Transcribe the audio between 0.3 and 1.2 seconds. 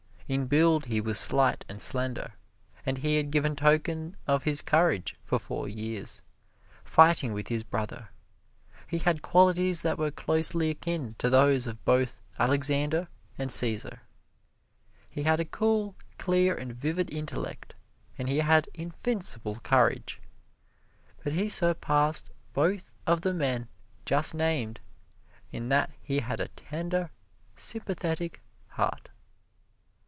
In build he was